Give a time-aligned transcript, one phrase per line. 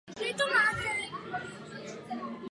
[0.19, 2.33] Vítězným.